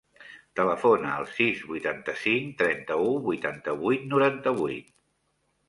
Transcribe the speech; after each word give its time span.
Telefona 0.59 1.11
al 1.17 1.27
sis, 1.33 1.61
vuitanta-cinc, 1.73 2.49
trenta-u, 2.63 3.13
vuitanta-vuit, 3.29 4.11
noranta-vuit. 4.17 4.93